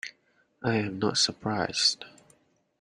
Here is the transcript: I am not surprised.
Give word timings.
I 0.63 0.77
am 0.77 0.97
not 0.97 1.19
surprised. 1.19 2.05